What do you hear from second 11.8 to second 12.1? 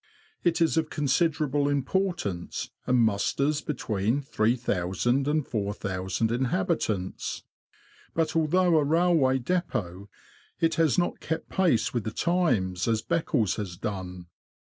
with the